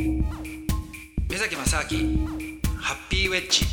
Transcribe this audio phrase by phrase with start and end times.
[0.00, 2.26] 目崎正明
[2.78, 3.66] ハッピーウェッジ。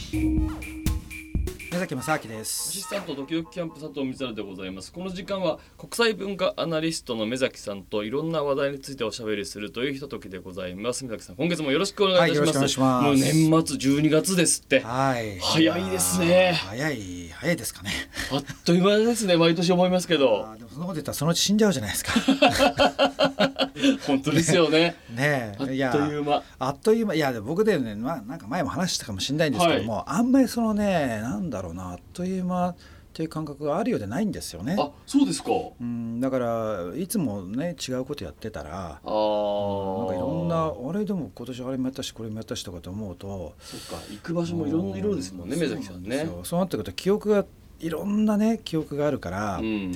[1.71, 2.71] 目崎正明でアす。
[2.73, 4.91] シスタントドキドキキャンプ佐藤光でございます。
[4.91, 11.05] この時間は国際文化アナリストの目崎さんといろんな話題についておしゃべりするというひとときでございます。
[11.05, 13.77] 目崎さん今月もよろしくお願いいたします,、はいよろしくお願もういします。
[13.77, 14.81] 年末12月ですって。
[14.81, 15.39] はい。
[15.39, 16.59] 早いですね。
[16.67, 17.91] 早い早いですかね。
[18.33, 20.45] あっという間ですね毎年思いますけど。
[20.45, 22.11] あーでもそんなこと言ったらそのうち死んじゃうじゃないですか
[24.05, 24.95] 本当ですよね。
[25.13, 26.43] ねあっとえいう間。
[26.59, 27.15] あっという間。
[27.15, 32.75] いや僕でね、まあ、なんか前も話したかもしれないんですけども、あんまりそのねなんだろうなあっという間っ
[33.13, 34.75] ていう感覚があるようでないんですよね。
[34.79, 35.49] あそうですか。
[35.79, 46.25] うんだからいつもね違うことやってたらああなんかいろんなあれでも今年あれもやったしこれもやったしとかと思うとそっか行く場所もいろんな色ですもんね目崎さんね。
[46.25, 47.45] そうそうなってくると記憶が
[47.79, 49.93] いろんなね記憶があるから、うん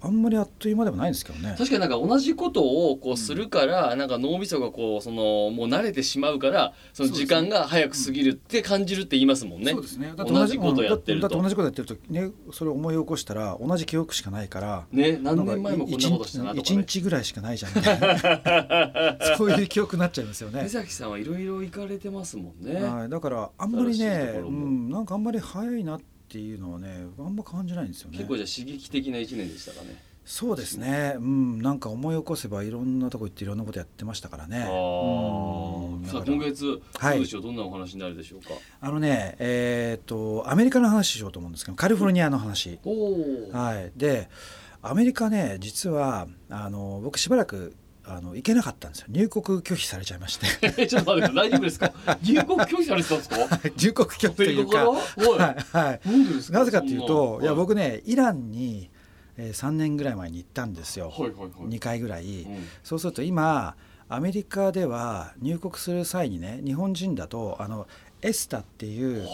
[0.00, 1.54] あんまりあっという間でもないんですけどね。
[1.58, 9.72] 確かになんか同じことをこうするから、なんか脳みそがこうそのもう慣れてしまうからその時間が早く過ぎるって感じるって言いますもんね。
[9.72, 10.12] そうですね。
[10.16, 14.86] だって同じことやってるとだって同じことやってるとね、それを思い起こしたら同じ記憶しかないから。
[14.92, 16.84] ね何年前もこんなことしたなと一かね。
[16.86, 20.68] 日ぐらいしかないじゃんみたいな そういう記憶になっちゃいますよね目。
[20.68, 22.80] 崎さんはいろいろ行かれてますもんね。
[22.80, 26.04] はい、だからあんまりねうもん、なんかあんまり早いなって
[26.36, 28.28] いうのはね、あんま感じないんですよね結。
[28.28, 29.96] 構じゃあ刺激的な一年でしたかね。
[30.26, 34.58] そうですね、うん、なんか思い起こせばいろんなとこ行っていろんなことやってましたからね。
[34.58, 36.06] あうんあ。
[36.06, 37.42] さあ今月はいどうでしょう？
[37.42, 38.48] どんなお話になるでしょうか？
[38.78, 42.78] あのね、えっ、とアメリカの話しようと思うんですけど、カリフォルニアの話。
[42.84, 43.50] おお。
[43.52, 44.28] はい、で
[44.82, 47.74] アメリカね実はあの僕しばらく
[48.10, 49.06] あの行けなかったんですよ。
[49.10, 50.46] 入国拒否されちゃいまして。
[50.78, 51.92] えちょっと待って大丈夫ですか？
[52.22, 53.36] 入国拒否されてたんですか？
[53.76, 54.98] 入国拒否というか、アは
[55.52, 56.00] いはい、
[56.52, 58.90] なぜかというと、いや僕ねイランに、
[59.36, 61.50] えー、3年ぐらい前に行ったんですよ、はいはいはい。
[61.68, 62.66] 2回ぐらい、うん。
[62.82, 63.76] そうすると今
[64.08, 67.86] アメリカでは入国する際にね日本人だとあの
[68.22, 69.28] エスタっていう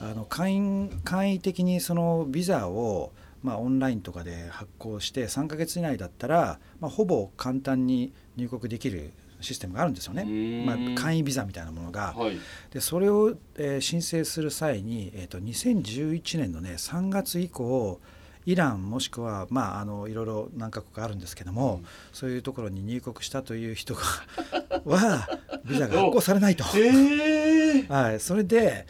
[0.00, 0.60] あの簡易
[1.02, 3.10] 簡易的にそのビザを、
[3.42, 12.14] まあ、オンラインとかで発行して3ヶ月以内だったら、まあ、ほぼ簡単に入国できるシステムがあるんですよね、うーんまあ、簡易ビザみたいなものが。
[12.16, 12.38] はい。
[12.72, 18.00] でそれを、えー申請する際に、えー、と2011年のね3月以降
[18.44, 24.00] イランもしくは、まあ、あのいろいろ何カ国かあるんですけども、そういうところに入国したという人が
[24.84, 25.28] は
[25.64, 26.64] ビザが発行されないと。
[26.74, 28.86] ええはい、それで、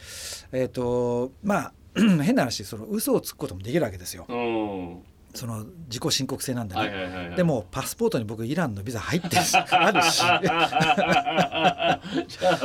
[0.51, 4.25] えーとまあ 変な話その嘘をつくこともできるわけですよ。
[4.29, 5.01] うん。
[5.33, 7.35] その自己申告制なんでね、はいはいはいはい。
[7.35, 10.01] でもパスポートに僕イランのビザ入って ある。
[10.01, 10.49] しだか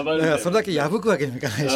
[0.02, 1.70] らそれだけ破くわけにもいかないしね。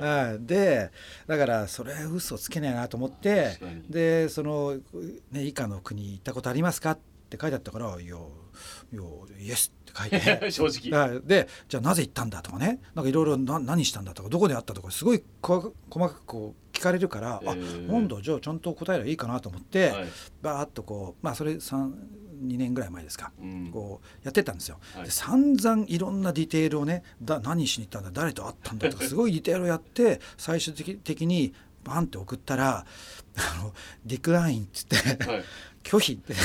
[0.00, 0.90] あはい、で
[1.26, 3.58] だからそれは嘘つけないなと思って
[3.88, 4.76] でその、
[5.30, 8.16] ね、以下の国行ったことありますかって書いてあったから「いやいや
[9.40, 10.46] イエス」って書いて。
[10.46, 11.08] ー 正直。
[11.08, 11.20] はい。
[11.24, 12.80] でじゃあなぜ行ったんだとかね。
[12.94, 17.88] なんかいろいろな何したんだとかどこであったとかすごいこ細かくこう聞かれるから、えー。
[17.88, 20.08] あなんだじゃあちゃんと答えればいいかなと思って、はい。
[20.42, 23.70] バーッとこうまあそれ2年ぐらい前ですか、うん。
[23.72, 25.04] こうやってたんですよ、はい。
[25.04, 31.52] で散々いろんなディテールをねだ何しに行ったんだ誰と会ったんだとかすごいディテールをやって 最終的的に
[31.84, 32.84] バンって送ったら
[33.36, 33.72] あの
[34.04, 35.44] ディクラインっつってはい。
[35.84, 36.34] 拒否って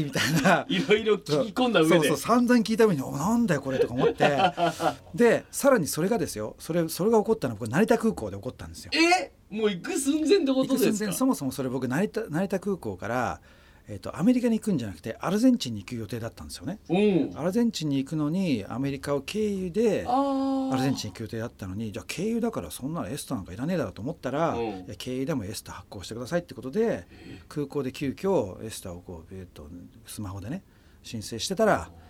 [0.00, 0.64] いみたいな。
[0.70, 2.16] いろいろ聞き込んだ上でそうそう。
[2.16, 4.38] 散々聞いた上に「おなんだよこれ」とか思って
[5.14, 8.90] でさらにそれがですよそれそれが起こったのは僕成田空港で起こったんですよ。
[8.94, 9.32] え？
[9.50, 11.12] もう行く寸前ってことですか？
[11.12, 13.40] そもそもそれ僕成田成田空港から、
[13.88, 16.78] えー、とアメリカに行くんじゃなくてアルゼンチンに行く予定だったんですよね。
[16.88, 17.38] うん。
[17.38, 20.06] アルゼンチンに行くのにアメリカを経由で。
[20.08, 27.06] アルゼンチンに行く予定だったのにじゃあ経由だからそんなのエスタなんかいらねえだろうと思ったら、うん経由でもエスタ発行してくださいってことで
[27.48, 29.68] 空港で急遽エスタをこう、えー、と
[30.06, 30.62] スマホでね
[31.02, 31.90] 申請してたら。
[31.90, 32.05] うん、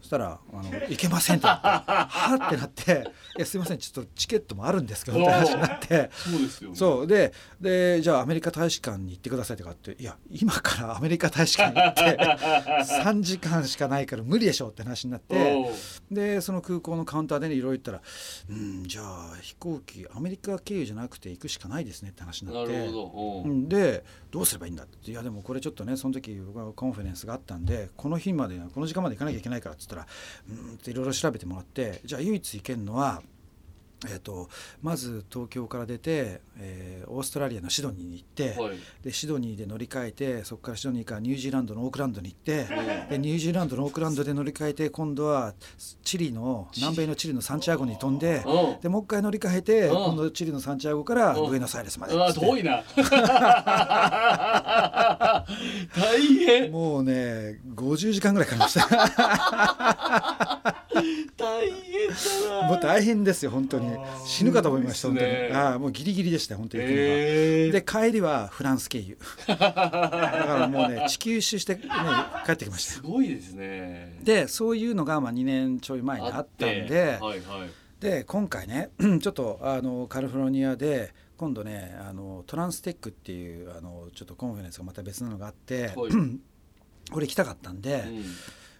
[0.00, 6.10] そしたら「あの行けません」ってなって「はっ?」ってなって「いやすいませんちょっとチケットもあるんですけど」って話になって。
[6.12, 6.76] そうですよね。
[6.76, 7.06] そう。
[7.06, 12.18] ででじゃあアメリカ大使館に行ってくださいとかっていや今からアメリカ大使館に行って
[12.94, 15.70] 3時間しかないから無理でしょって話になって
[16.10, 18.02] でその空港のカウンターでねいろいろ言ったら
[18.50, 22.72] 「うんじゃあ飛行機アメリカ経由じゃなくて行くしかないですね」って話になって。
[23.68, 25.10] でどうすればいいんだって。
[25.10, 30.06] いやでもこれちょっとねその時僕はコンファレンスがあったんでこの日までこの時間まで行かなきゃいけないからっつったら
[30.48, 33.22] うんいろいろ調べてもらってじゃあ唯一行けるのは
[34.06, 34.48] えー、と
[34.82, 38.78] まず東京から出て、えーオーストラリアのシドニーに行って、はい。
[39.02, 42.64] でシドニーで乗り換えてそこからシドニーからニュージーランドのオークランドに行って、う
[43.08, 45.54] んでニュージーランドのオークランドで乗り換えて今度は
[46.04, 52.14] チリの南米のチリのサンチアゴに飛んでうんでもう一回乗り換えてうん今度チリのサンチアゴからうんブエノスアイレスまで。
[52.14, 52.82] あー遠いな。
[55.96, 56.70] 大変。
[56.72, 58.82] もうね50時間ぐらいかかりました
[61.36, 62.68] 大変だな。
[62.68, 63.96] もう大変ですよ本当に。
[64.26, 65.32] 死ぬかと思いました本当に。
[65.52, 66.84] ああもうギリギリでした本当に。
[66.86, 67.72] えー。
[67.72, 69.18] で帰りはフランス経由。
[69.46, 71.82] だからもうね 地球一周して、ね、
[72.46, 74.18] 帰ってきましたすごいですね。
[74.22, 77.70] でそういうのがまあ2年ちょい前にあったんではいはい。
[78.00, 78.90] で今回ね
[79.20, 86.12] ちょっとあのカリフォルニアで今度ねあのトランステックっていうあのちょっと conference がまた別なのがあって、はい。
[87.10, 88.14] これ行きたかったんで、うん。
[88.16, 88.20] い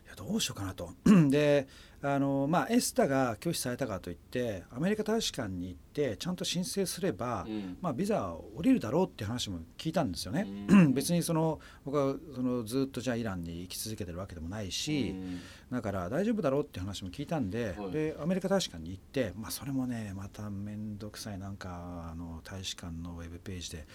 [0.08, 0.90] やどうしようかなと。
[1.30, 1.66] で
[2.04, 7.76] あのまあ、エスタが拒否されたからといってアメリカ大使館に行ってちゃんと申請すれば、うん。
[7.80, 10.46] まあ、ビザは降りるだろうって話も聞いたんですよね。
[10.68, 10.94] うん。
[10.94, 15.40] 別にその僕はそのずっとじゃあイランに生き続けてるわけでもないし、うん。
[15.70, 17.90] だから大丈夫だろうって話も聞いたんで,、はい。
[17.92, 21.38] でアメリカ大使館に行って、まあ、それもねまた面倒くさい。
[21.38, 23.86] なんかあの大使館のウェブページで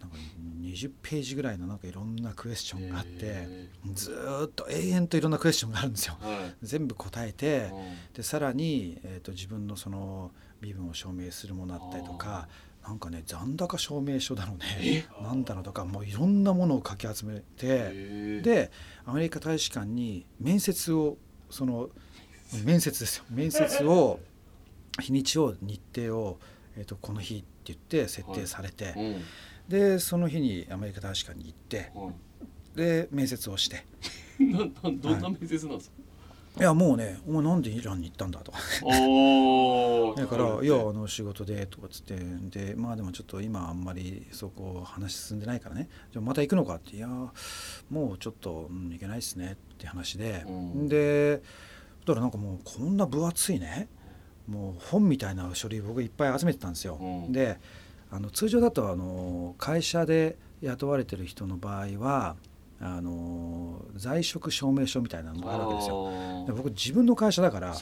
[0.00, 0.16] なんか
[0.62, 6.16] 20ページぐらいのなんかいろんなクエスチョンがあって、へずーっと永遠といろんなクエスチョンがあるんですよ。
[6.20, 6.54] はい。
[6.62, 8.14] 全部答えて、うん。
[8.14, 10.30] でさらに、えー、と自分のその
[10.60, 12.48] 身分を証明するものだったりとか
[12.86, 15.06] なんかね残高証明書だろうね。
[15.22, 18.70] なんだろうとかもういろんなものをかき集めてで
[19.04, 21.16] アメリカ大使館に面接を
[21.50, 21.90] その
[22.64, 23.24] 面接ですよ。
[23.30, 24.20] 面接を
[25.00, 26.38] 日にちを日程を、
[26.76, 29.22] えー、とこの日って言って設定されて、うん
[29.70, 32.76] でその日にアメリカ大使館に行ってはい。
[32.76, 33.84] で面接をして。
[34.40, 35.96] ななどんな面接なんですか、
[36.58, 38.50] いやもうね「お前なんでイランに行ったんだ」と。
[38.50, 38.58] か
[40.16, 42.16] だから「いやあの仕事で」とかっつって。
[42.16, 45.88] でまあでもちょっと今あんまりそこ話進んでないからね。
[46.10, 50.88] じゃあまた行くのかって「いやもうちょっと、うん、行けないっすね」って話で、うん。
[50.88, 51.42] で
[52.06, 53.88] だからなんかもうこんな分厚いね。
[54.48, 56.98] もう本みたいな書類僕いっぱい集めてたんですよ。
[57.00, 57.32] うん。
[57.32, 57.60] で
[58.10, 62.36] あの通常だとあの会社で雇われてる人の場合は
[62.80, 66.10] あの在職証明書みたいなのがあるわけですよ。
[66.56, 67.74] 僕自分の会社だから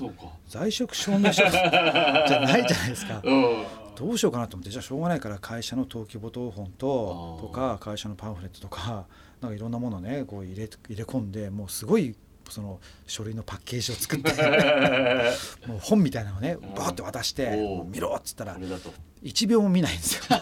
[0.49, 3.21] 在職証明書 じゃないじゃないですか。
[3.25, 3.65] うん。
[3.95, 9.07] どうしようかなと思ってじゃあしょうがないから会社の登記簿謄本ととか会社のパンフレットとか
[9.41, 12.15] なんかいろんなものをねこう入れ入れ込んでもうすごい
[12.49, 14.33] その書類のパッケージを作って
[15.67, 16.61] もう本みたいなのをねん。
[16.61, 18.93] バーって渡しておう「見ろ」っつったらこれだと。
[19.23, 20.23] 1秒も見ないんですよ。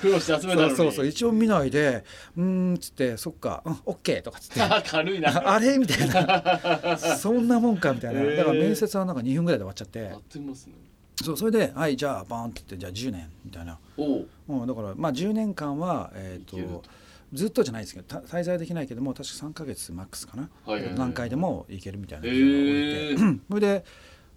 [0.00, 0.76] 苦労して集めたのに。
[0.76, 2.04] そうそう一応見ないで
[2.36, 4.60] 「うーん」っつって「そっかうんオッケー」とかっつって。
[4.90, 5.30] 軽いな。
[5.30, 5.78] ああれ？
[5.78, 6.96] みたいな。
[6.98, 8.24] そんなもんかみたいな。
[8.24, 9.98] だから面接はなんか2分ぐらいで終わっちゃって。
[10.00, 10.74] やってますね。
[11.22, 14.02] そうそれで「はいじゃあバーン」って言って「じゃあ10年」みたいな、う。
[14.02, 16.82] ん、だからまあ10年間は、えー、いけると
[17.32, 20.94] ずっとじゃないですけどた滞在できないけども確か3か月マックスかな、はいはいはい。
[20.98, 23.40] 何回でも行けるみたいなへビザがー降りて。
[23.48, 23.84] それで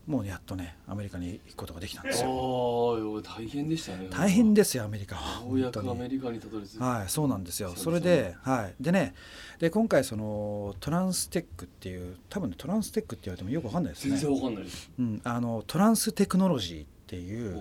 [0.08, 3.22] もうやっとねアメリカに行くことができたんですよ。
[3.24, 4.08] 大変でしたね。
[4.12, 5.44] 大変ですよアメリカは。
[5.44, 7.74] ようやくアメリカにたどり着いたはい、そうなんですよ。
[7.76, 9.16] それで、はい、でね、
[9.58, 14.12] で今回そのトランステックっていう、多分ねトランステックって言われてもよくわかんないですね。
[14.12, 14.92] 全然わかんないです。
[15.00, 17.60] うん、あのトランステクノロジーっていう、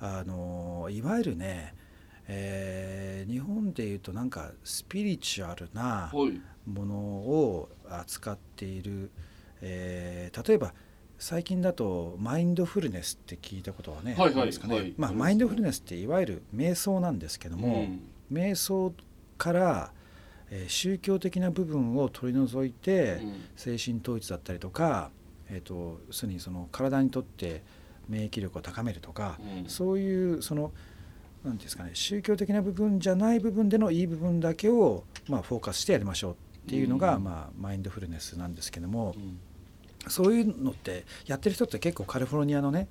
[0.00, 1.74] あのいわゆるね、
[2.28, 6.40] えー日本でいうとなんかスピリチュアルなはい。
[6.66, 9.10] ものを扱っている、
[9.60, 10.72] えー例えば
[11.18, 14.74] 最近だとマインドフルネスって聞いたことはね、はいはいですかね。
[14.76, 14.94] はい。
[14.96, 17.68] まあマインドフルネスっていわゆる瞑想なんですけども。
[17.68, 18.00] うん。
[18.32, 18.92] 瞑想
[19.38, 19.92] から、
[20.50, 23.34] えー宗教的な部分を取り除いて、うん。
[23.56, 25.10] 精神統一だったりとか、
[25.48, 27.62] えー、と要するにその体にとって
[28.08, 29.68] 免疫力を高めるとか、うん。
[29.68, 30.72] そういうその
[31.44, 36.36] なんていうんですかね宗教的な部分じゃない部分でのいい部分だけを、まあ、フォーカスしてやりましょうっ
[36.68, 37.24] ていうのが、うん。
[37.24, 39.40] まあ、マインドフルネスなんですけどもう、ん。
[40.08, 42.88] そういうのってやってる人って結構カリフォルニアのね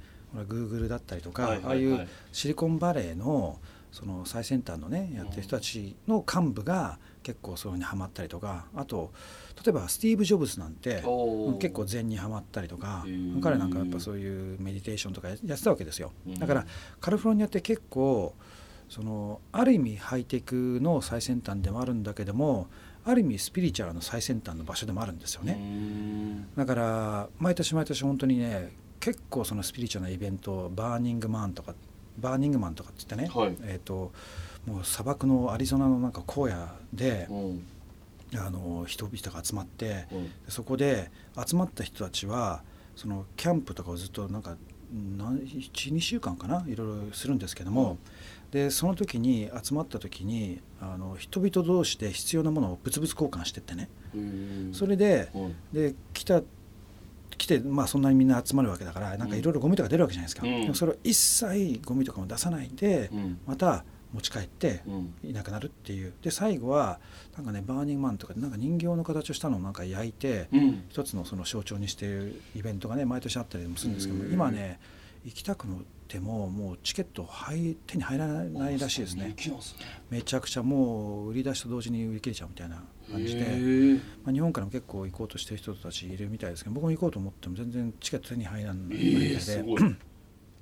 [0.47, 1.65] グーグルだったりとか、はいはいはい。
[1.65, 3.59] ああいうシリコンバレーの
[3.91, 9.11] その最先端のねやってる人たちの幹部が結構そういうのにハマったりとかあと
[9.63, 11.03] 例えばスティーブ・ジョブズなんて
[11.59, 13.05] 結構禅にはまったりとか
[13.41, 16.11] 彼なんかやっぱそういうメディテーションとかやってたわけですよ。
[16.27, 16.39] うん。
[16.39, 16.65] だから
[16.99, 18.33] カリフォルニアって結構
[18.89, 22.67] そのある意味ハイテクの最先端でもあるんだけども
[23.05, 25.53] ある意味スピリチュアルの最先端の場所でもあるんですよね。
[25.53, 31.73] ねだから毎年毎年本当にね結構そのスピリチュアルなイベントバーニングマンとか
[32.17, 33.57] バーニングマンとかって言ってね、はい。
[33.63, 34.11] えー、と
[34.65, 37.63] もう砂漠のアリゾナのなんか荒野でうん
[38.35, 40.31] あの人々が集まってうん。
[40.47, 41.11] そこで
[41.45, 42.63] 集まった人たちは
[42.95, 44.57] そのキャンプとかをずっとなんか
[44.93, 47.97] 12週間かないろいろするんですけども、
[48.51, 53.89] でその時に集まった時にあの人々同士で必要なものを物々交換してってね。
[54.73, 55.31] それで
[55.71, 56.41] で来た
[57.37, 63.09] 来て、まあ、そんなにみんな集まるわけだからなんかいろいろゴミとか出るわけじゃないですか、でもそれを一切ゴミとかも出さないで、
[63.47, 64.81] また持ち帰って
[65.23, 66.13] いなくなるっていう。
[66.21, 66.99] で最後は
[67.35, 70.49] なんかねバーニングマンとかなんか人形の形をしたのをなんか焼いて、
[70.89, 74.79] 一つのその象徴にしているイベントがね毎年あったりもするんですけど今ね
[75.23, 75.67] 行きたく
[76.07, 79.35] てももうチケット入手に入らないらしいですね。
[80.09, 83.41] めちゃくちゃもう売り出しと同時に売り切れちゃうみたいな感じで、
[84.23, 89.63] まあ、日本からも結構行こうとしてる人たちいるみたいですけど僕も行こうと思っても全然チケット手に入らないみたいで。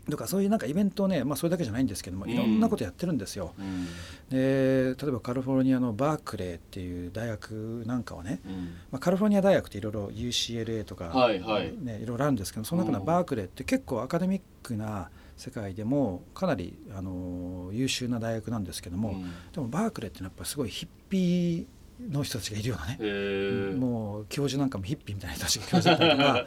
[0.09, 3.53] とかそういうなんかイベントをね、まあ、それだけじゃないんですけどもいろんなことやってるんですよ。
[3.59, 3.87] うん、
[4.29, 8.53] で例えばカリフォルニアのバークレーっていう大学なんかはね、うん、
[8.91, 21.65] まあ、カリフォルニア大学っていろいろ UCLA とか、はいはい、ね、いろいろあるんですけどその中のバークレーって結構アカデミックな世界でもかなりあの優秀な大学なんですけども、うん、でもバークレーってのはやっぱすごいヒッピー
[22.11, 26.45] の人たちがいるようなね、もう教授なんかもヒッピーみたいな人たちが教授だったりとか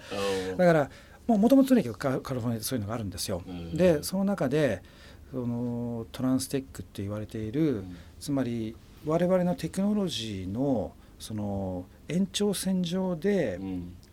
[0.57, 0.91] だから
[1.27, 3.43] もともととにかくカリフォルニアでそういうのがあるんですよ。
[3.75, 4.83] でその中で
[5.31, 7.85] そのトランステックって言われている、
[8.21, 8.77] つまり
[9.07, 13.59] 我々のテクノロジーのその延長線上で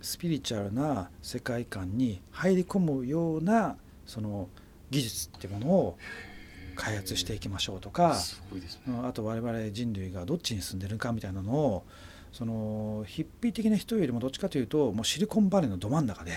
[0.01, 3.75] スピリチュアルな世界観に入り込むような
[4.05, 4.47] その
[4.89, 5.97] 技術っていうものを
[6.75, 8.15] 開発していきましょうとか、
[8.87, 11.83] ね、あと我々人類がどっちに住んでるかみたいなのを
[12.31, 16.31] そのヒッピー的な人よりもどっちかというともうシリコンバレーのど真ん中で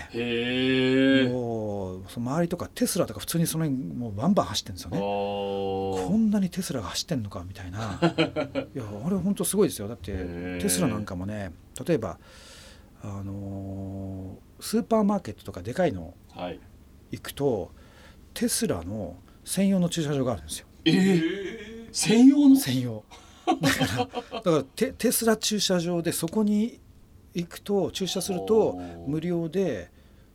[1.29, 4.97] もうその周りとかテスラとか普通にその辺もうバンバン走ってるんですよね。
[4.99, 7.99] こんなにテスラが走ってんのかみたいな。
[8.75, 9.87] いやあれ本当すごいですよ。
[9.87, 11.51] だってテスラなんかもね
[11.85, 12.17] 例えば
[13.03, 16.15] あのスーパーマーケットとかでかいの
[17.11, 17.69] 行くと、はい、
[18.33, 20.67] テスラの専用の駐車場があるんですよ。
[20.85, 22.55] えー、専用の？
[22.55, 23.03] 専用
[23.61, 26.79] だからだからテテスラ駐車場でそこに
[27.33, 29.91] 行くと駐車すると無料で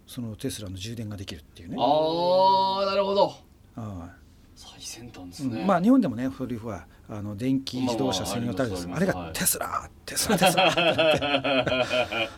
[0.07, 1.77] そのテスラの充電ができるっていうね。
[1.79, 3.33] ああなるほど。
[3.77, 4.11] あ
[4.59, 10.85] 最先端ですね、うん、まあ日本でもね古いはあの電気自動車専用タイプです、まあ、あれがテスラ、はい、テスラテスラ だ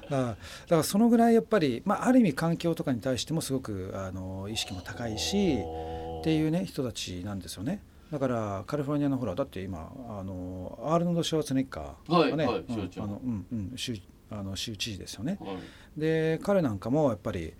[0.06, 0.36] か
[0.68, 5.56] らそのぐらいやっぱり、まあ、ある意味環境とかに対してもすごくあの意識も高いし
[6.20, 7.82] っていうね人たちなんですよね。
[8.10, 12.64] だからカリフォルニアのほらだって今あのアールノド・シュワーツネッカーがね、はい
[12.98, 13.96] あのうんうん州
[14.32, 15.38] あの州知事ですよね。
[15.40, 15.56] はい、
[16.00, 17.52] で彼なんかもやっぱり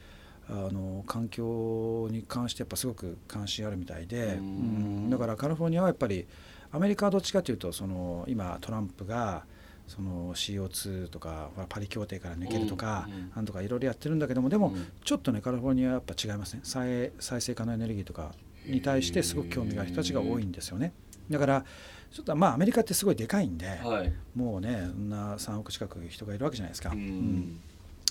[0.48, 6.26] あの環境に関してやっぱすごく関心あるみたいで、うん、だからカリフォルニアはやっぱり
[6.72, 9.44] アメリカはどっちかというとその今トランプが
[9.86, 14.72] その CO2 とかパリ協定から抜けるとか、なんとかいろいろやってるんだけどもでも
[15.04, 18.32] ちょっとねカリフォルニアはやっぱ違いますね再再生可能エネルギーとか
[18.66, 20.92] に対してすごく興味がある人たちが多いんですよね。
[21.30, 21.64] だから
[22.10, 26.90] ちょっとまあアメリカってすごいでかいんで、はい、もうねそんな3億近く人がいるわけじゃないですか。
[26.90, 27.60] うん、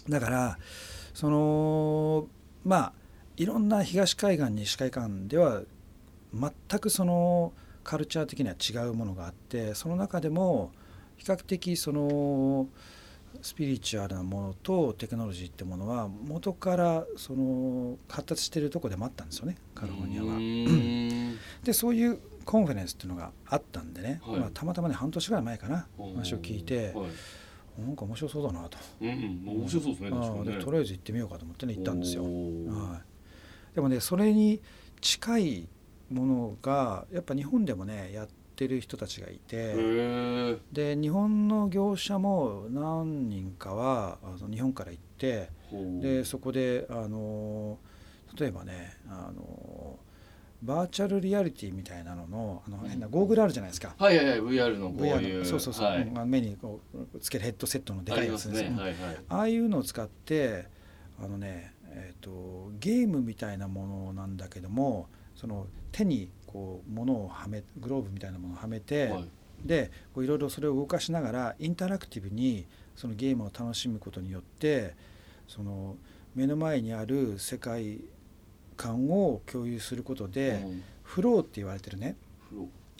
[0.07, 0.57] だから
[1.13, 2.27] その
[2.63, 2.93] まあ
[3.37, 5.61] いろんな東海岸西海岸では
[6.33, 7.53] 全くその
[7.83, 10.71] カルチャー的には違うものがあってその中でも
[11.17, 12.67] 比較的その
[13.41, 19.57] スピリチュアルなものとテクノロジーってものは元からその発達してるとこでもあったんですよね。
[19.73, 21.39] カリフォルニアは。
[21.63, 25.87] でそういう conference っていうのがあったんでね、はい、まあ、たまたまね半年ぐらい前かな。
[25.97, 27.05] 話を聞いて、は
[27.79, 32.23] い、なんか面白そうだなと、うんうん、面白そうですねとりあえず行ってみようかと思ってね行ったんですよ。
[32.23, 32.27] は
[33.71, 34.59] い、でもねそれに
[35.01, 35.67] 近い
[36.11, 38.27] ものがやっぱ日本でもねやっ
[38.59, 39.73] てる人たちがいて
[40.73, 45.49] で日本の業者も何人かはあの日本から行って
[46.01, 47.77] でそこであの
[48.37, 49.97] 例えばねあの
[50.61, 53.95] バーチャルリアリティみたいなののあの変なゴーグルあるじゃないですか。
[53.97, 55.45] はいはいはい VR のこういう。
[55.45, 58.75] そうそうそう、はい、目にこうつけるヘッドセットのでかいやつですね。
[58.77, 60.65] あはいはい、ああいうのを使って
[61.17, 69.29] あのねえっ、ー、とゲームみたいなものなんだけどもその手にこう物をはめグローブみたいなものをはめて、はい、
[69.63, 72.65] でいろいろそれを動かしながらインタラクティブに
[72.95, 74.95] そのゲームを楽しむことによって
[75.47, 75.95] その
[76.33, 77.99] 目の前にある世界
[78.75, 82.15] 観を共有することで、うん、フローって言われてるね。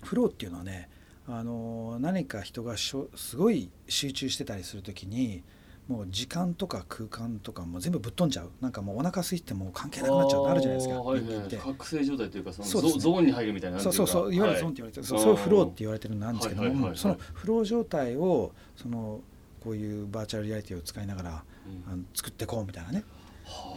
[0.04, 0.30] フロー。
[0.30, 0.90] っていうのはね
[1.28, 5.44] あの何か人がしょすごい集中してたりする時に
[5.90, 8.52] もう時間とか空間とかも全部ぶっ飛んじゃう。
[8.62, 10.46] なんかもうお腹空いても関係なくなっちゃう。
[10.46, 19.20] あるじゃないですか、はいはい、覚醒状態というかそのそう、ね、ゾーンに入るみたいなそうそうそういわゆるゾーンって言われてる、はい、そういうフローって言われてるのなんですけども、そのフロー状態をその
[19.64, 21.44] こういうバーチャルリアリティを使いながら、
[21.88, 23.04] うん、あの作っていこうみたいなね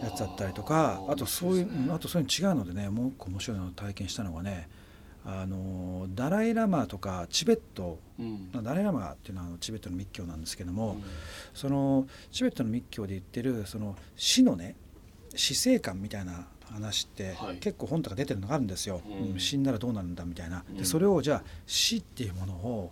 [0.03, 4.69] やつだったりとかあとそういううんあとそういうの違うのでねもう一個面白いのを体験したのがね
[5.25, 7.99] あのダライ・ラマとかチベット。
[8.19, 8.51] うん。
[8.63, 11.03] ダライ・ラマっていうのはあのチベットの密教なんですけども、うん。
[11.53, 14.75] そのチベットの密教で言ってるその死のね
[15.35, 17.57] 死生観みたいな話って、はい。
[17.57, 19.33] 結構本とか出てるのがあるんですよ、うん。
[19.33, 20.77] うん死んだらどうなるんだみたいな、うん。
[20.77, 22.91] でそれをじゃあ死っていうものを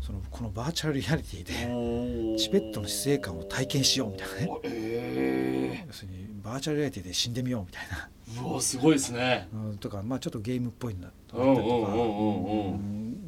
[0.00, 4.60] そのこのバーチャルリアリティでチベットの死生観を体験しようみたいなね。
[4.64, 9.48] え要するにバーチャルリアリティで死んでみようみたいな、ー、うわすごいですね。
[9.52, 11.42] うん、とかまあちょっとゲームっぽいんだとか。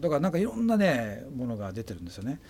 [0.01, 2.41] だからなんかいろんなねものが出てるんですよね。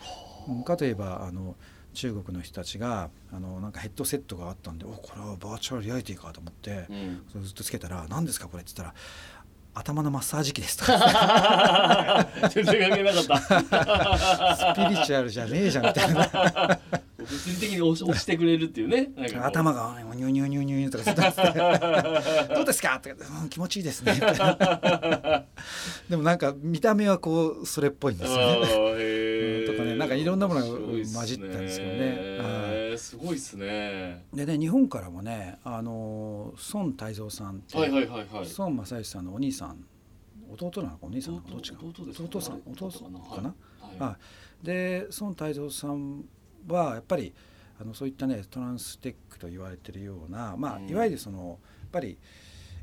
[0.49, 1.57] うんかといえばあの
[1.93, 7.23] 中国の人たちがあのなんかヘッドセットがあったんでおこれはバーチャルリアリティかと思ってうん。
[7.31, 8.95] それずっとつけたら「何ですかこれ」って言ったら
[9.75, 12.29] 「頭のマッサージ機です」とか。
[12.51, 16.81] 全然関係なかった「スピリチュアルじゃねえじゃん」みたいな
[17.31, 21.35] 物理的に押し押してくれるっていうねなんかこう頭が「ニュニュニュニュ」とかずっとっ
[22.49, 24.15] て「どうですか?」とかうん「気持ちいいですね」
[26.09, 28.39] でもなんか見た目はこうそれっぽいんですよ
[28.97, 29.67] ね。
[29.67, 39.85] とかねなんかいろんなものが混じったんですけどねすごいですねでね日本からもねあの孫泰造さんってはいはいはいはい孫正義さんのお兄さん
[40.53, 44.19] 弟なのかお兄さんなのかどっちか弟ですか弟さん弟弟かなかな、はいあ
[44.63, 46.25] で孫泰造さん
[46.69, 47.33] はやっぱり
[47.81, 52.19] あのそういったねトランステックと言われてるような、まあうんいわゆるそのやっぱり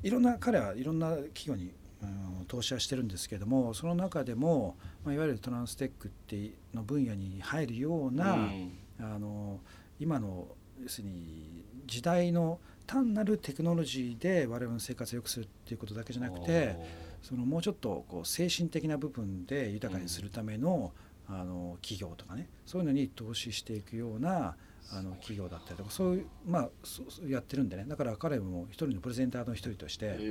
[0.03, 2.05] いろんな彼はいろんな企業に、う
[2.41, 8.77] ん、投資はしてるんですけどもその中でも、まあ、いわゆるトランステックっての分野に入るような、うん。
[8.99, 9.59] あの
[9.99, 10.47] 今の
[10.81, 16.75] 要するに時代の単なるテクノロジーで我々の生活を良くするっていうことだけじゃなくて
[17.21, 20.93] そのもうちょっとこう精神的な部分で豊かにするための,、
[21.29, 24.55] あの企業とかねそういうのに投資していくような
[24.91, 27.85] あの企業だったりとかそういうまあそうやってるんでね。
[27.87, 30.21] だから彼も一人のプレゼンターの一人として、発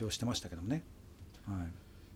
[0.00, 0.82] 表してましたけどもね。
[1.46, 1.68] はい。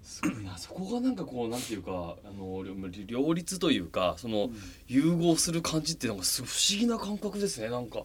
[0.03, 0.59] すごいな。
[0.59, 2.75] そこがなんかこうなんていうかあの両
[3.07, 4.51] 両立というかその
[4.89, 8.03] 融合する感じっていうのがす不思議な感覚ですねなんか。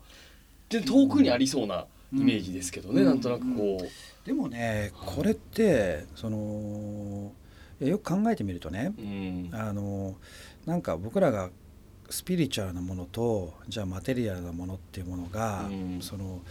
[0.70, 3.08] で遠くにありそうなイメージですけどね、うん。
[3.08, 7.32] なんとなくこう、でもねこれってその
[7.80, 9.50] よく考えてみるとねうん。
[9.54, 10.16] あの
[10.66, 11.50] なんか僕らが
[12.10, 16.00] スピリチュアルなものとじゃあマテリアルなものっていうものが、うん。
[16.02, 16.42] その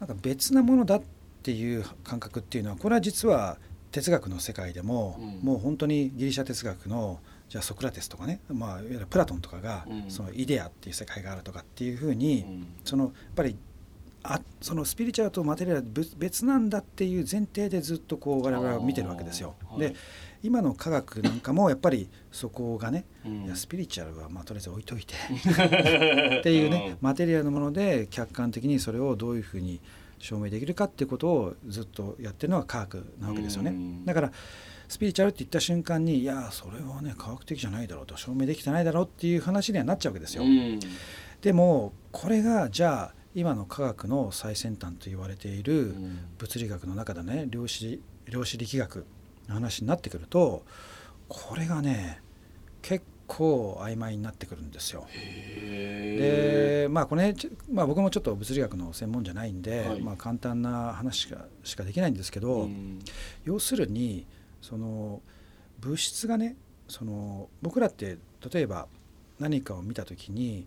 [0.00, 1.02] なんか別なものだっ
[1.42, 3.58] ていう感覚っていうのはこれは実は
[3.90, 5.46] 哲学の世界でも、うん。
[5.46, 10.10] もう本当にギリシャ哲学のじゃあソクラテスとかね、まあ、いわゆるプラトンとかが、うん。
[10.10, 12.66] そのイデアっていう世界があるとかっていうふうに、うん。
[12.84, 13.56] そのやっぱり
[14.24, 19.54] あそのスピリチュアルとマテリアルは別別なんだっていう前提でずっとこう我々は見てるわけですよ。
[19.68, 19.94] はいで
[20.44, 25.14] 今の科学なんかもやっぱりそこがね、うんいやスピリチュアルはまあとりあえず置いといて
[26.40, 29.80] っていうね、マテリアルのもので客観的にそれをどういうふうに
[30.18, 33.70] 証明できるかっていうことをずっとやってるのが科学なわけですよね。
[33.70, 34.32] うんだから
[34.88, 40.42] スピリチュアルって言った瞬間にいやそれはね科学的じゃないだろうと証明できてないだろうっていう話にはなっちゃうわけですよ。
[40.42, 40.80] うん
[41.40, 46.18] でもこれがじゃあ今の科学の最先端と言われているうん。
[46.38, 49.06] 物理学の中でね量子量子力学
[49.48, 50.64] の話になってくると
[51.28, 52.20] これがね
[52.82, 55.06] 結構曖昧になってくるんですよ。
[55.08, 60.00] へでまあこれ、ちまあ、僕もちょっと物理学の専門じゃないんで、はい。
[60.00, 62.98] まあ、簡単な話しかしかできないんですけーど、うん。
[63.44, 64.26] 要するに
[64.60, 65.22] その
[65.80, 66.56] 物質がね
[66.88, 68.18] その僕らって
[68.52, 68.88] 例えば
[69.38, 70.66] 何かを見た時に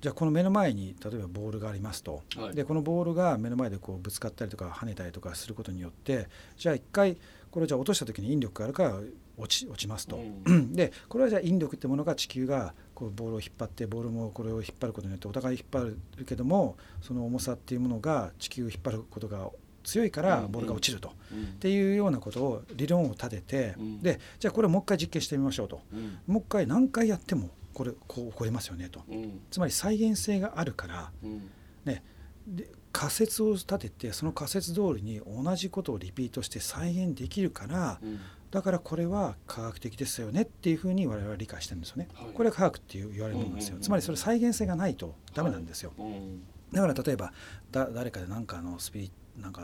[0.00, 7.16] じゃあこの目の前に例えばボールがありますと、はいでこのボールが目の前でこうぶつかったりとか跳ねたりとかすることによってじゃあ一回
[7.50, 9.00] これをじゃあ落とした時に引力があるから
[9.38, 10.16] 落ち落ちますと。
[10.16, 19.50] うんでこれはじゃあ引力ってものが地球がこうボールを引っ張ってボールもこれを引っ張ることによってお互い引っ張るけどもその重さっていうものが地球を引っ張ることが
[19.84, 21.12] 強いからボールが落ちると。
[21.32, 29.02] うんっていうようなことを理論を立てて、うんでじゃあこれをもう一回実験してみましょうとうんもう一回何回やってもこれこう起こりますよねと。
[29.06, 29.40] うん。
[29.50, 31.50] つまり再現性があるからうん。
[31.84, 38.18] で仮説を立ててその仮説通りに同じことをリピートして再現できるからうん。
[38.50, 42.08] だからこれは科学的ですよねっていうふうに我々は理解してるんですよね。
[42.14, 42.30] はい。
[42.32, 43.76] これは科学って言われるものですうんうんうん。
[43.80, 45.92] よつまりそれ再現性がないとダメなんですよ。
[45.98, 46.44] うん。
[46.72, 47.34] だから例えば
[47.70, 49.60] だ誰かで何かのスピリなんか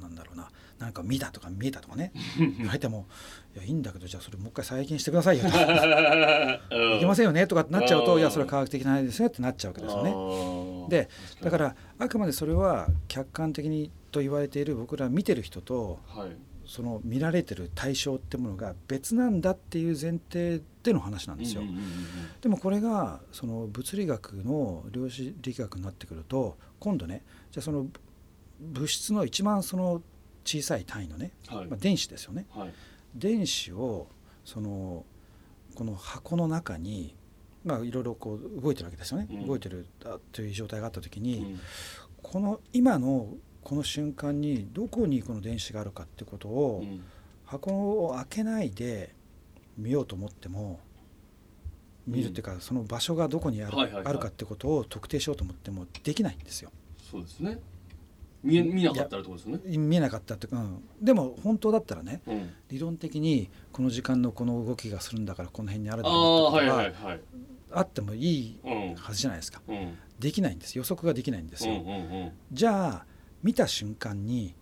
[0.00, 0.50] なんだろうな。
[0.78, 2.12] 何か見たとか見えたとかね。
[2.58, 3.06] 言われても
[3.54, 5.48] いやいいんだけどじゃあそれもう一回再現してくださいよと。
[6.96, 8.06] いけませんよねとかってなっちゃううん。
[8.06, 10.10] といやそれは科学的な話ですねってなっちゃうわけですよね。
[10.10, 11.08] ねで
[11.42, 16.30] だからあくまでそれは客観的にと言われている僕ら見てる人とはい。
[16.66, 21.62] その見られてる対象ってものが別なんだっていう前提での話なんですよ。
[22.40, 27.22] でもこれがその物理学の量子力学になってくると今度ね
[27.52, 27.86] じゃあその
[28.60, 30.02] 物質の一番その
[30.44, 31.66] 小さい単位のね、はい。
[31.66, 32.46] まあ、電子ですよね。
[32.50, 32.72] はい。
[33.14, 34.08] 電子を
[34.44, 35.04] その
[35.74, 37.14] この箱の中に
[37.64, 39.46] まあいろいろこう動いてるわけですよね、うん。
[39.46, 41.60] 動いてるあという状態があった時に、うん。
[42.22, 43.28] この今の
[43.62, 47.02] この瞬間にどこにこの電子があるかってことを、うん。
[47.44, 49.14] 箱を開けないで
[49.78, 50.80] 見ようと思っても
[52.06, 56.72] 見るっていうか、その場所がどこにあるかってことを特定しようと思ってもできないんですよ。
[57.08, 57.60] そうですね
[58.46, 59.78] 見え見なかったらってことですよね？
[59.78, 62.50] 見えなかったって、うん、でも本当だったらねうん。
[62.70, 67.20] 理論的にこの時間のこの動きがするんだからこの辺にあるだあろうってことあはいはいがはい。
[67.72, 69.60] あってもいいうんはずじゃないですか。
[69.66, 69.98] うん。
[70.18, 70.78] できないんです。
[70.78, 71.74] 予測ができないんですよ。
[71.74, 71.94] うんうんう
[72.26, 72.32] ん。
[72.52, 73.06] じゃあ
[73.42, 74.54] 見た瞬間に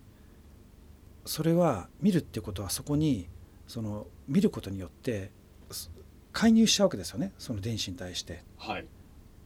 [1.24, 3.28] それは見るってことはそこに
[3.66, 5.30] その見ることによって
[5.70, 5.90] す
[6.32, 7.32] 介入しちゃうわけですよね。
[7.38, 8.42] その電子に対して。
[8.58, 8.86] はい。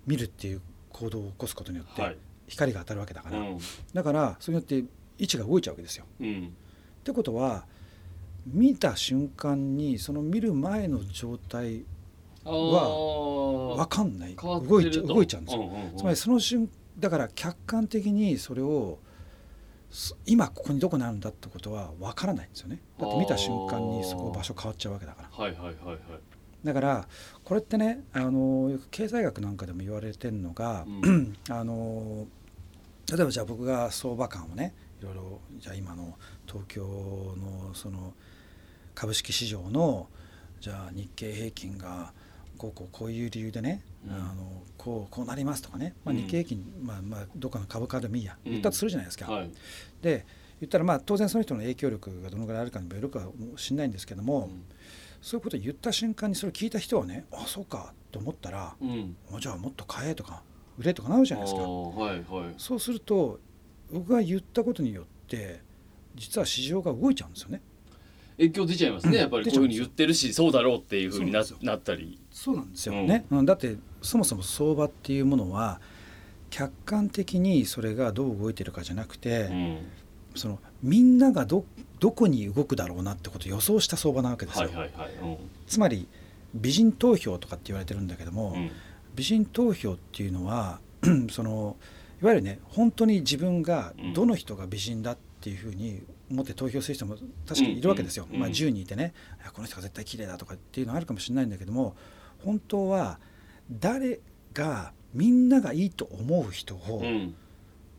[0.06, 2.00] 見るっていう行動を起こすことによって。
[2.00, 2.16] はい
[2.48, 3.58] 光が当たるわけだから、うん。
[3.92, 6.04] だからそれによって位置が動いちゃうわけですよ。
[6.20, 6.52] うん。
[7.00, 7.64] ってことは
[8.46, 11.84] 見た瞬間にその見る前の状態
[12.44, 14.34] あ分あかんない。
[14.34, 15.62] 動いちゃ動いちゃうんですよ。
[15.64, 15.96] んうんうん。
[15.96, 18.98] つまりその瞬だから客観的にそれを
[19.90, 22.80] す今ここにどこにあるんだってことは分からないんですよね。
[22.98, 25.28] だって見た瞬間にそこ場所変わっちゃうわけだから。
[25.30, 25.98] はいはいはいはい。
[26.64, 27.08] だから
[27.44, 31.36] これってねあの経済学なんかでも言われてるのが、うん。
[31.48, 32.26] あの
[33.10, 36.16] 例えばじゃあ僕が相場感をねいろいろじゃあ今の
[36.46, 38.12] 東京のその
[38.94, 40.08] 株式市場の
[40.60, 42.12] じゃあ日経平均が
[42.58, 44.14] こうこうこういう理由でね、うん。
[44.14, 46.22] あのこうこうなりますとかね、まあ、うん。
[46.22, 48.36] 日経平均、まあまあどっかの株価でもいいや。
[48.44, 48.50] うん。
[48.50, 49.30] 言ったとするじゃないですか。
[49.30, 49.50] はい。
[50.02, 50.26] で
[50.60, 54.50] 言ったらまあ当然その人の影響力がどのぐらいあるかにもよるかもしれないんですけども、
[55.22, 59.16] そういうことを言った瞬間にそれを聞いた人はねあそうかと思ったらうん。
[59.38, 60.42] じゃあもっと買えとか
[60.78, 61.62] 売れとかなるじゃないですか。
[61.62, 62.54] はいはい。
[62.56, 63.40] そうすると
[63.92, 65.60] 僕が言ったことによって
[66.14, 67.60] 実は市場が動いちゃうんですよね。
[68.36, 69.12] 影響出ちゃいますうん。
[69.12, 69.44] ねやっぱり。
[69.44, 72.20] こういうふうに言ってるしそうだろうっていうふうにななったり。
[72.30, 73.06] そうなんですようん。
[73.06, 73.46] ね、うん。
[73.46, 75.80] だってそもそも相場っていうものは
[76.50, 79.78] 客観的にそれがどう動いてるかじゃなくて、うん。
[80.36, 81.64] そのみんながど
[81.98, 84.68] どこに動くだろうなってことを予想した相場なわけですよ。
[84.68, 85.38] はいはいはい。
[85.66, 86.06] つまり
[86.54, 88.56] 美人投票とかって言われてるんだけども、
[89.14, 90.80] 美人投票っていうのは
[91.30, 91.76] その
[92.20, 94.12] いわゆるね本当に自分がうん。
[94.14, 97.16] どの人が美人だっていうふうに思って投票する人も
[97.46, 98.26] 確かにいるわけですよ。
[98.32, 99.14] まあ、10人いてね。
[99.52, 101.96] この人が絶対綺麗だとかっていうのはあるかもしれないんだけども
[102.44, 103.18] 本当は
[103.70, 104.20] 誰
[104.52, 107.34] がみんながいいと思う人をうん。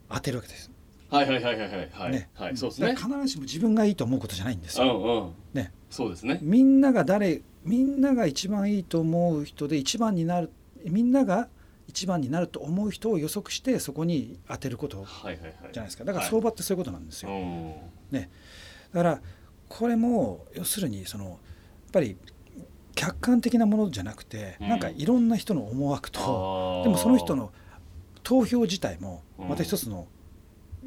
[0.09, 0.71] 当てるわけです。
[1.09, 2.11] はいはいはいはいはいはい。
[2.11, 2.29] ね。
[2.33, 2.95] はいそうですね。
[2.95, 4.99] 必ずしも自分がいいと思うことじゃないんですよ。
[4.99, 5.33] うんうん。
[5.53, 6.39] ね、そうですね。
[6.41, 10.51] みんなが誰みんなが一番いいと思う人で一番になる
[10.85, 11.49] みんなが
[11.87, 15.53] 一番になると思う人を予測してそこに当てることはいはいはい。
[15.73, 16.03] じゃないですか。
[16.03, 17.73] だから相場ってそういうことなんですよ、うん。
[18.11, 18.27] だ
[18.93, 19.21] から
[19.67, 21.37] これも要するにそのやっ
[21.91, 22.15] ぱり
[22.95, 24.69] 客観的なものじゃなくて、うん。
[24.69, 27.51] なんかいろんな人の思惑とでもその人の
[28.21, 30.07] 投票自体もまた一つの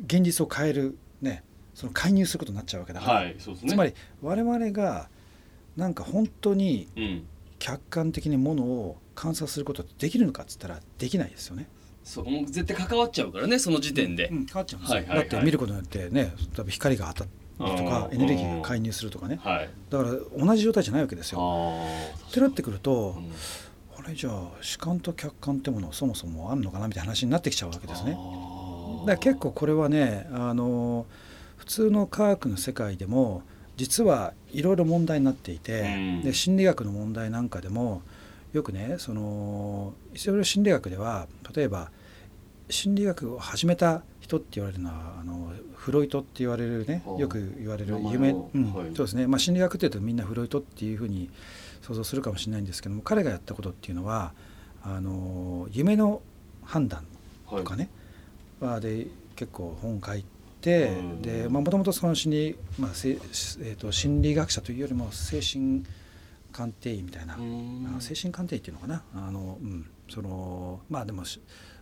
[0.06, 1.42] 現実を変えるね
[1.74, 3.36] その介入することになっちゃうわけだから、はいね。
[3.38, 5.08] つまり我々が
[5.76, 7.24] なんか本当にうん
[7.62, 11.68] 客観的にものを観察することってできるのかっつったらできないですよね。
[12.02, 14.26] そこも絶対関わっちゃうからねその時点で。
[14.32, 15.28] うん変わっちゃうんですよ、はいはいはい。
[15.28, 19.38] だって見ることによってね多分光が当たるとかうんエネルギーが介入するとかね。
[19.40, 19.70] はい。
[19.90, 21.38] だから同じ状態じゃないわけですよ。
[21.40, 23.16] あってなってくると
[23.96, 28.10] あ、あれじゃあ主観と客観ってものそもそもあんのかなみたいな話になってきちゃうわけですね。
[28.10, 31.06] だから結構これはねあの
[31.58, 33.44] 普通の科学の世界でも
[33.76, 36.22] 実はいろいろ問題になっていて、うん。
[36.22, 38.02] で心理学の問題なんかでも
[38.52, 41.90] よくねそのいろいろ心理学では例えば
[42.68, 48.50] 心理学を始めた人って言われるのはあのフロイトって言われるねはあよく言われる夢、を。
[48.54, 48.72] うん。
[48.72, 48.86] はい。
[48.94, 51.30] そうですね、まあ、心理学っていうとみんなフロイトっていうふうに
[51.80, 54.32] 想像するかもしれないんですけども彼がやったことっていうのは
[54.84, 56.22] あの夢の
[56.64, 57.04] 判断
[57.50, 57.88] とかね、
[58.60, 60.26] まあ、で結構本書いて
[60.70, 65.84] うんでもともとその心理、まあせえー、と心理学者というよりも精神
[66.52, 69.02] 鑑定医みたいな、あ精神鑑定医っていうのかな？
[69.14, 71.40] あの、うん、そのまあでもし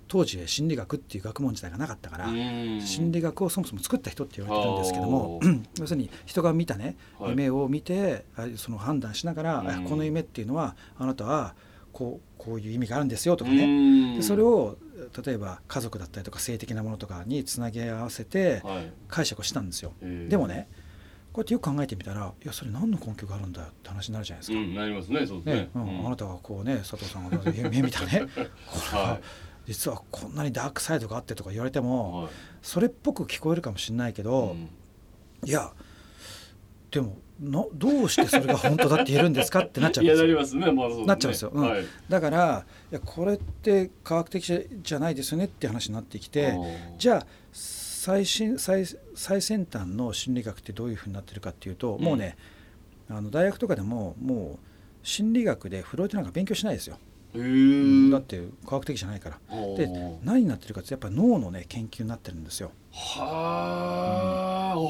[0.09, 5.40] 当時心理学っていう学問自体がなかったから、心理学をそもそも作った人って言われてるんですけども
[5.79, 7.31] 要するに人が見たねはい。
[7.31, 11.55] 夢を見てあその判断しながら、この夢っていうのはあなたは
[11.93, 14.77] こうこういう意味があるんですよとかね、でそれを
[15.25, 18.92] 例えば家族だったりとか性的なものとかにつなぎ合わせてはい。
[19.09, 19.92] 解釈をしたんですよ。
[20.03, 20.68] えーでもね
[21.33, 24.59] こうやってよく考えてみたらいやそれ何の根拠があるんだよって話になるじゃないですか。
[24.59, 25.55] うんなりますねそうですね。
[25.55, 28.27] ねうんあなたがこうね佐藤さんが夢見たね。
[28.35, 28.40] こ
[28.92, 29.20] れはは
[29.66, 32.33] 実はこんなにダークサイドがあってとか言われていもはい。
[32.62, 34.57] それっぽく聞こえるかもしれないけど、
[35.42, 35.49] うん。
[35.49, 35.73] いや
[36.90, 40.61] でもなどうしてそれが本当だって言えるんですかってなっちゃうんいやなりですよ。
[40.61, 41.07] ますねまあね。
[41.07, 41.50] なっちゃうんですよ。
[41.55, 41.68] うん。
[41.68, 41.85] はい。
[42.09, 46.55] だからいやこれって科学的じゃないですよねって話になってきて
[46.98, 52.05] じゃあ最新最最先端の心理学ってどういうふうになってるかっていうと、うん。
[52.05, 52.37] もうね
[53.09, 54.66] あの大学とかでももう
[55.03, 56.98] 心理学でフロイトなんか勉強しないですよ、
[58.12, 59.38] だって科学的じゃないから。
[59.48, 62.70] はでー何になってるかってやっぱ脳のね研究になってるんですよ。
[62.92, 64.39] はあ、う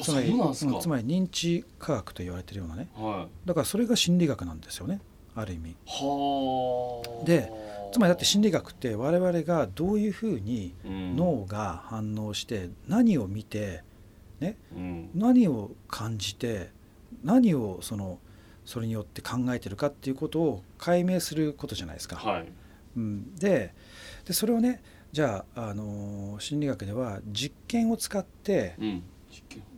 [0.02, 0.32] つまり
[0.80, 2.88] つまり認知科学と言われてるようなね。
[2.94, 3.48] はい。
[3.48, 5.00] だからそれが心理学なんですよね。
[5.34, 5.76] ある意味。
[5.86, 7.24] はあ。
[7.24, 7.52] で
[7.92, 11.16] つまりだって心理学って我々がどういうふうにうん。
[11.16, 13.82] 脳が反応して何を見て
[14.40, 14.46] う
[14.78, 15.10] ん。
[15.14, 16.70] 何を感じて
[17.24, 18.18] 何をその
[18.64, 22.16] それによって考えてるかっていうことを解明することじゃないですか。
[22.16, 22.52] はい。
[22.96, 23.74] うん、で
[24.24, 29.02] でそれをねじゃあ、あのー心理学では実験を使ってうん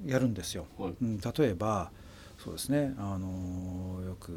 [0.06, 0.66] やるんですよ。
[0.78, 0.94] はい。
[1.00, 1.90] うん、例えば
[2.38, 4.32] そうですね、あのーよく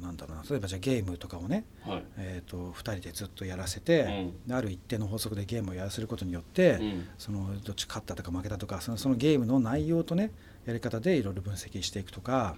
[0.00, 2.04] なんだろうな例えばじゃあゲームとかをね、はい。
[2.16, 7.08] えー、と2人でずっとやらせて、ある一定の法則でゲームをやらせることによって、うん。
[7.18, 10.32] そのどっち勝ったとか負けたとかそのそのゲームの内容とね
[10.66, 12.56] やり方でいろいろ分析していくとか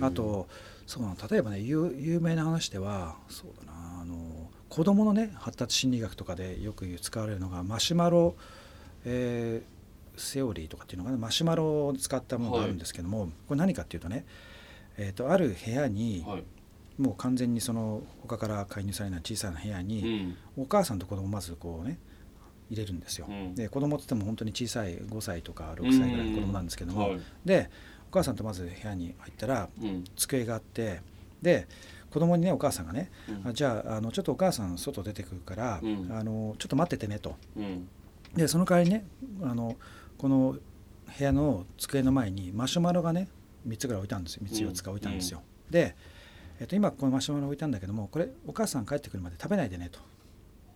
[0.00, 0.48] あと
[0.86, 8.34] そう例えばね有有名な話ではそうだなあの子どものね発達心理学とかでよく使われるのがマシュマロ、
[9.04, 9.77] えー
[10.18, 14.24] セオリーとかっていうのかなマシュマロを使ったものがあるんですけども、これ何かっていうとね、
[14.96, 16.44] えー、とある部屋に、はい。
[16.98, 20.36] もう完全にその他から介入されない小さな部屋うに、ん。
[20.56, 21.98] お母さんと子供をまずこうね
[22.70, 23.26] 入れるんですよ。
[23.28, 23.54] うん。
[23.54, 27.20] で子供って言っても本当に小さい5歳とか6歳ぐらいの子供なんですけども、はい。
[27.44, 27.70] で
[28.10, 30.04] お母さんとまず部屋に入ったらうん。
[30.16, 31.00] 机があって
[31.40, 31.68] で
[32.10, 33.48] 子供にねお母さんがね、うん。
[33.48, 36.08] あじゃああのちょっとお母さん外出てくるから、うん。
[36.10, 37.36] あのちょっと待っててねと。
[37.56, 37.88] うん。
[38.34, 39.06] でその代わりね
[39.42, 39.76] あの
[40.18, 40.56] この
[41.18, 43.28] 部屋の机の前にマシュマロがね
[43.66, 44.42] 3つぐらい置いたんですよ。
[44.44, 45.96] 3つ4つか置いたんですよ、で、
[46.60, 50.00] えっと、今このマシュマロ置いたんだけどもこれお母さん帰ってくるまで食べないでねと。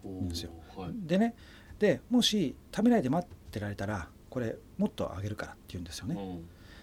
[0.04, 0.50] おいいんですよ。
[0.76, 0.90] ーはい。
[0.94, 1.34] でね
[1.78, 6.16] でもし食べないで待ってられたらこれもっとあげるからって言うんですよね、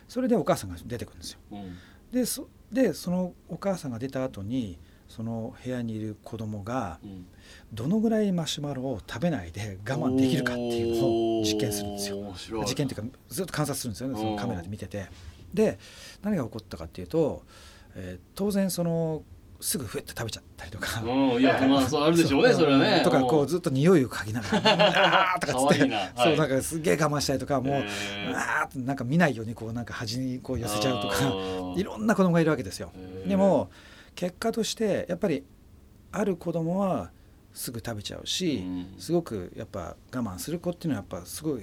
[0.08, 1.40] それでお母さんが出てくるんですよ。
[1.52, 1.78] うんうん。
[2.12, 4.78] でそでそのお母さんが出た後に
[5.10, 7.26] その部屋にいる子供がうん。
[7.74, 12.64] どのぐらいマシュマロを食べないで我慢できるかっていうのを実験するんですよ。
[12.68, 15.08] 実験っていうかずっと観察するんですよねそのカメラで見てて。
[15.54, 15.78] で
[16.22, 17.44] 何が起こったかっていうと、
[17.96, 19.24] えー当然その
[19.62, 21.02] すぐふって食べちゃったりとか。
[21.02, 21.42] うん。
[21.42, 23.02] いやまあそうあるでしょうね それはね。
[23.04, 25.80] とかこううずっと匂いを嗅ぎながら「あーとかっつって
[26.18, 27.84] そうなんかすげえ我慢したりとかもう
[28.36, 31.16] あーなんか見ないようにこうなんか端にこう寄せちゃうとか。
[31.76, 32.92] いろんな子供がいるわけですよ。
[33.28, 33.70] でも
[34.20, 35.46] 結果としてやっぱり
[36.12, 37.10] ある子供は
[37.54, 41.62] すぐ食べちゃうし、うんすごくやっぱ我慢する子っていうのはやっぱすごい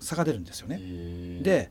[0.00, 0.80] 差が出るんですよね。
[1.42, 1.70] で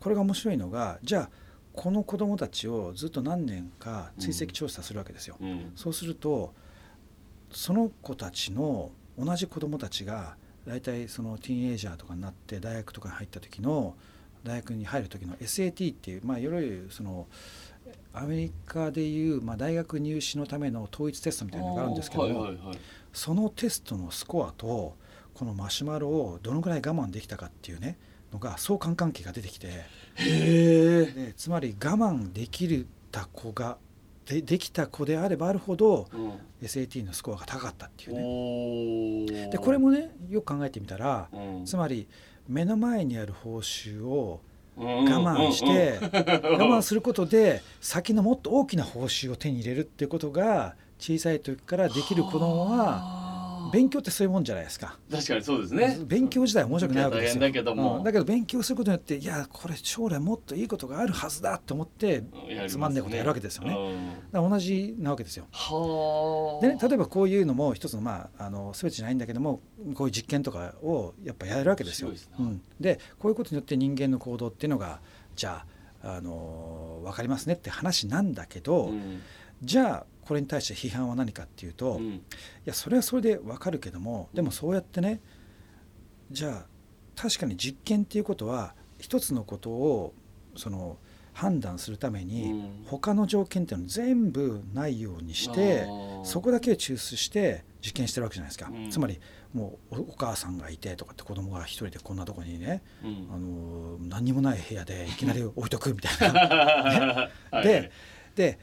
[0.00, 1.30] これが面白いのがじゃあ
[1.72, 5.36] この子供たちをずっと何年か追跡調査するわけですよ。
[5.40, 6.52] うんそうすると
[7.52, 10.36] その子たちの同じ子供たちが
[10.66, 13.94] 大体そのティーンエイジャーとかになって大学とかに入った時の
[14.42, 17.28] 大学に入る時の SAT っていうまあいろいろその
[18.20, 22.78] アメリカでいう、まあ、大学入試のための統一テストみたいなのがあるんですけども、はいはいはい。
[23.12, 24.96] そのテストのスコアと
[25.34, 27.96] このマシュマロをどのぐらい我慢できたかっていうね
[28.32, 29.84] のが相関関係が出てきて
[30.16, 33.78] でつまり我慢できるた子が
[34.26, 36.08] でできた子であればあるほど
[36.60, 39.50] SAT のスコアが高かったっていうね。
[39.50, 41.64] でこれもねよく考えてみたらうん。
[41.64, 42.08] つまり
[42.48, 44.40] 目の前にある報酬を
[44.78, 53.27] 我我慢して我慢することで先のもっと大きな報酬を手に入れるっていうことが小さい時からできる子供は
[53.72, 54.98] 勉強ってそういうもんじゃないですか。
[55.10, 55.98] 確かにそうですね。
[56.06, 57.40] 勉強自体は面白くないわけですよ。
[57.40, 57.98] だけども。
[57.98, 58.04] うん。
[58.04, 62.24] だけど勉強することによっていやこれ将来もっといいことがあるはずだと思って
[62.68, 63.70] つまんないことやるわけですよね。
[64.32, 65.46] だから同じなわけですよ。
[65.50, 66.66] はあ。
[66.66, 69.60] でね例えばこういうのも一つのまああの全てじゃないんだけども
[69.94, 72.10] こういう実験とかをやっぱやるわけですよ。
[72.10, 72.16] ね。
[72.38, 75.00] うん、でこういうことによって人間の行動っていうのが
[75.36, 75.64] じゃ
[76.02, 79.20] ああの分かりますねって話なんだけど、うん。
[79.62, 82.22] じゃあこれに対して批判は何かっていうと、いうん。
[82.66, 85.22] やそれはそれで分かるけどもでもそうやってね
[86.30, 86.66] じゃあ
[87.16, 90.12] 確かに実験っていうことは一つのことを
[90.54, 90.98] その
[91.32, 92.84] 判断するために、うん。
[92.84, 95.86] 他の条件っていうのを全部ないようにして
[96.24, 98.90] そこだけを抽出して実験してるわけじゃないですか、うん。
[98.90, 99.18] つまり
[99.54, 103.28] もうおお母さんがいてとかって子供が一人でこんなとこにね、うん。
[103.32, 106.40] あの何にもない部屋でいきなり置いとくみたいな。
[107.50, 107.62] はい。
[107.64, 107.90] で
[108.34, 108.58] で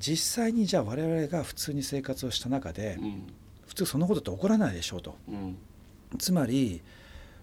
[0.00, 3.26] 実際にじゃあ我々が普通に生活をした中でうん。
[3.66, 5.16] 普通そんなことって起こらないでしょうと。
[5.28, 5.56] うん。
[6.18, 6.82] つまり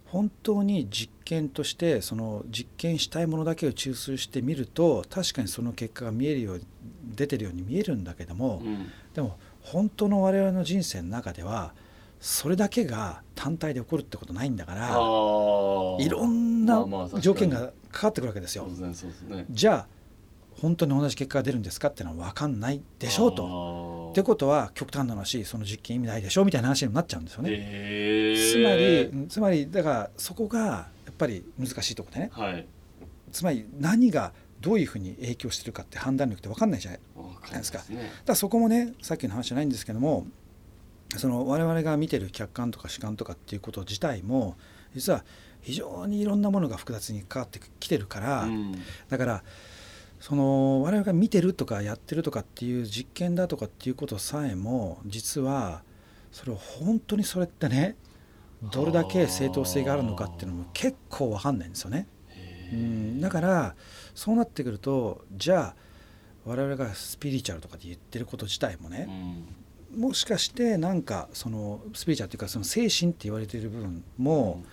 [0.07, 6.61] 本当に実験としてその実験したいものだけを抽出してみると確かにその結果が見えるよう
[7.15, 8.91] 出てるように見えるんだけども、うん。
[9.13, 11.73] でも本当の我々の人生の中では
[12.19, 16.85] それだけが単体で起こるってことないんだからいろんな
[17.19, 18.67] 条件がかかってくるわけですよ。
[19.49, 19.96] じゃあ
[20.61, 23.37] 本当に同じ結果が出るんですかってのは分かんないでしょうと。
[23.37, 27.49] とってことは極端な話その実験意味ないでしょみたいな話になっちゃうんですよね。
[27.51, 28.51] へー。
[28.51, 32.29] つまりうんつまりだからそこがやっぱり難しいところでね。
[32.33, 32.65] はい。
[33.31, 36.99] つまり何がどういうふうに影響してるかって判断力って分かんないじゃない
[37.51, 40.25] ですかますねだからそこもねさっきの話じゃないんですけども
[41.15, 44.55] その我々が見てる客観とか主観とかっていうこと自体も
[44.95, 45.23] 実は
[45.61, 48.81] 非常にいろんなものが複雑に関わってきてるから、うん。
[49.09, 49.43] だから
[50.19, 55.83] その我々が見てるとかやってるとかっていう実験だとかっていうことさえも実は
[56.31, 57.95] それを本当にそれってね
[58.61, 62.07] どれだけ正当性があるのかっていうのも結構わかんないんですよね。
[62.73, 63.75] うん、だから
[64.13, 65.75] そうなってくるとじゃあ
[66.45, 69.45] 我々がスピリチュアルとかで言ってること自体もうね、
[69.95, 69.99] ん。
[70.01, 74.63] もしかしてなんかそのスピリチュアルっていうかその精神って言われている部分も、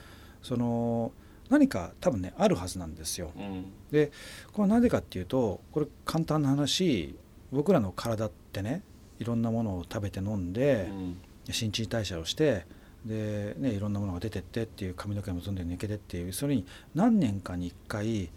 [0.42, 1.12] その
[1.54, 3.30] 何か多分ねあるはずなんですよ。
[3.36, 3.66] うん。
[3.92, 4.10] で
[4.52, 7.16] これはなぜかっていうとこれ簡単な話
[7.52, 8.82] 僕らの体ってね
[9.20, 11.16] いろんなものを食べて飲んでうん。
[11.50, 12.66] 新陳代謝をして
[13.04, 16.64] で、ね、いろんなものが出てってっていう髪の毛もどんどん抜けてっていうそれに
[16.94, 18.30] 何年かに1回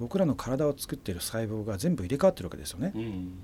[0.00, 2.92] 僕らの体を作っている細胞が全部入れ替わってるわけですよね。
[2.94, 3.00] うん。
[3.00, 3.38] うん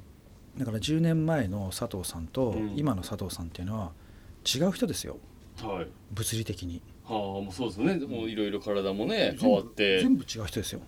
[0.57, 2.75] だから10年前の佐藤さんとうん。
[2.77, 3.93] 今の佐藤さんっていうのは
[4.45, 5.17] 違う人ですよ。
[5.61, 5.89] はい。
[6.13, 6.75] 物理的に。
[6.75, 7.95] はあもうそうですね。
[8.07, 10.01] もういろいろ体もね変わって。
[10.01, 10.81] 全部違う人ですよ。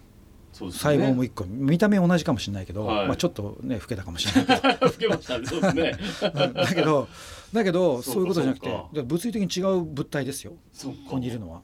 [0.53, 1.45] そうです細胞も1個。
[1.45, 3.07] 見た目同じかもしれないけど、はい。
[3.09, 4.87] まあ、ちょっとね老けたかもしれないけど。
[4.87, 5.99] 老けましたねそうですね。
[6.23, 6.55] うん。
[6.55, 7.09] だけど
[7.53, 10.53] だけどそういうことじゃなくて物理的に違う物体ですよ。
[10.83, 11.63] ここにいるのは。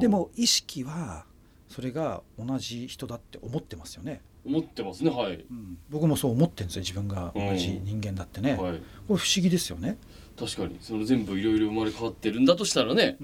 [0.00, 1.24] でも意識は
[1.68, 4.20] それが同じ人だって思ってますよね。
[4.44, 5.44] 思ってますねはい。
[5.88, 8.58] 僕もそう思ってるんですよ自分が同じ人間だってね、はい。
[8.58, 9.98] これ不思議ですよね、
[10.44, 10.76] 確かに。
[10.80, 13.16] その全部いろいろ生まれ変わってるんだとしたらね。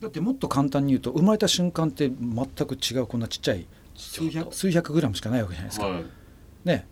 [0.00, 6.04] だってもっと簡単に言うと生まれた瞬間って全く違うこんなちっちゃい数百数百グラムしかないわけじゃないですか、はい。
[6.64, 6.86] ね。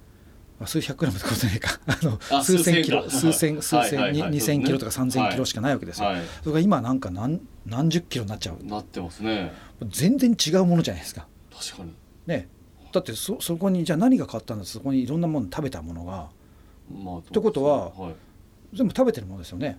[0.58, 1.80] あ数百グラムってことないか。
[1.86, 3.10] あのあ数千キロ。
[3.10, 6.22] 数千か数千二千キロとか三千キロしかないわけですよ、はい。
[6.42, 8.64] それが今なんか何何十キロになっちゃう。
[8.64, 9.52] なってますね。
[9.86, 11.26] 全然違うものじゃないですか。
[11.52, 11.92] 確かに。
[12.26, 12.48] ね。
[12.90, 16.30] だってそそこにじゃあ何が変わったんだそこにいろんなもの食べたものが。
[16.90, 18.14] まあってことははい
[18.74, 19.78] 全部食べてるものですよね。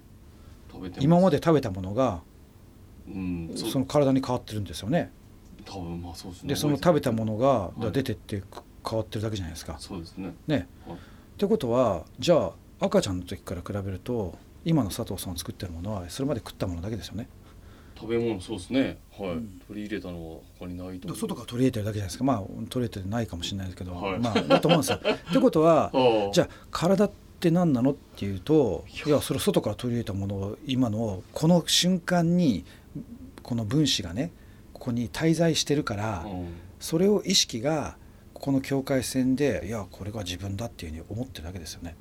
[1.00, 2.22] 今まで食べたものが
[3.08, 3.70] うんそう。
[3.70, 5.12] その体に変わってるんですよね。
[5.66, 6.50] 多分まあそうですね。
[6.50, 9.78] でその食べたものがはい出てってく変わってるだけじゃないですか。
[9.80, 10.34] そうですね。
[10.48, 10.68] ね。
[10.88, 10.96] はい。
[10.96, 11.00] っ
[11.38, 17.28] てことはじゃあ赤ちゃんの時から比べると今の佐藤さんを作ってるものはそれまで食ったものだけですよね。
[17.98, 18.98] 食べ物そうですね。
[19.18, 19.62] はい、うん。
[19.68, 22.24] 取り入れたのは他にないと外から取り入れてるだけじゃないですか。
[22.26, 24.20] まあ取り入れてないかもしれないですけど、はい。
[24.20, 25.00] まあだと思うんですよ。
[25.00, 25.92] ってことは
[26.34, 27.12] じゃあ体っ
[27.46, 32.66] て何なのっていうといやそれ外から取り入れたものを今のこの瞬間に
[33.44, 34.32] この分子がね
[34.74, 36.48] ここに滞在してるから、うん。
[36.80, 37.96] それを意識が
[38.34, 41.96] この境界線でいやこれが自分だっていうふうに思ってるだけですよね。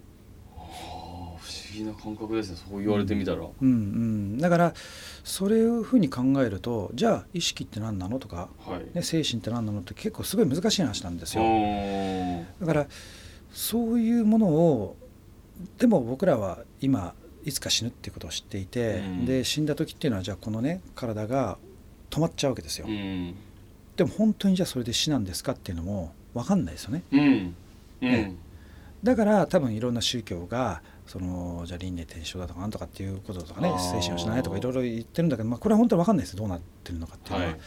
[0.54, 2.58] 不思議な感覚ですね。
[2.68, 4.74] そう言われてみたら、うんうん、だから
[5.22, 11.44] そういうふうに考えるとじゃあ意識って何なのとか、はい、ね、精神って何なのって結構すごい難しい話なんですよ。
[11.44, 12.46] うん。
[12.60, 12.86] だから
[13.52, 14.96] そういうものを
[15.78, 17.14] でも僕らは今
[17.44, 19.26] いつか死ぬっていうことを知っていて、うん。
[19.26, 21.58] で死んだ時っていうのはじゃあこのね体が
[22.10, 23.34] 止まっちゃうわけですよ、うん。
[23.96, 27.02] でも本当にじゃあそれで死なんですかっていうのも分かんないですよね。
[27.12, 27.20] うん。
[27.20, 27.54] うん。
[28.00, 28.36] ね
[29.02, 37.60] だから多分いろんな宗教がそのじゃあ輪廻転生だとかなんとかっていうこととかね精神をしないとかいろいろ言ってるんだけど、まあ、これは本当に分かんないですどうなってるのかっていうのは、はい。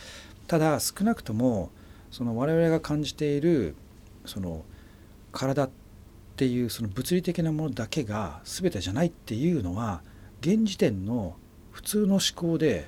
[0.47, 1.69] ただ少なくとも
[2.09, 3.75] その我々が感じている
[4.25, 4.65] その
[5.31, 5.86] 体って
[6.45, 10.01] いうその物理的なものだけが全てじゃないっていうのは
[10.41, 11.35] 現時点の
[11.71, 12.87] 普通の思考で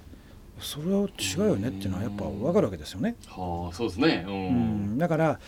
[0.60, 3.16] それは違うよねっていうのはやっぱ分かるわけですよね。
[3.28, 4.26] はあそうですね。
[4.28, 4.96] ううん。
[4.96, 5.40] ん、だから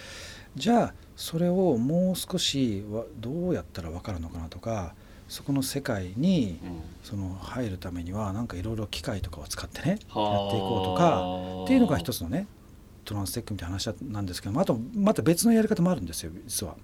[0.55, 4.93] じゃあそれをもう少しわどうやったら分かるのかなとか
[5.27, 6.81] そこの世界にうん。
[7.03, 10.95] その入るためにはなんかいろいろ機械とかを使ってねやっていはあこうと
[11.59, 12.45] かっていうのが一つのね
[13.05, 16.75] トランステックみたいな話なんですけどあとまた別のやり方もあるんですよ実は。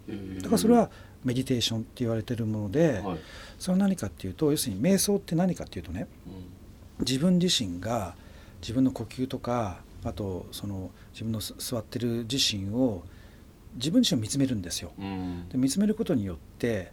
[0.41, 0.89] だからそれは
[1.23, 3.17] メディテーションって言われてるもので、はい
[3.59, 6.07] それは何かっていうと要するに瞑想って何かっていうとね
[6.99, 8.15] 自分自身が
[8.61, 13.03] 自分の呼吸とかあとその自分のす座ってる自身を
[13.75, 14.91] 自分自身を見つめるんですよ。
[15.49, 16.91] で見つめることによって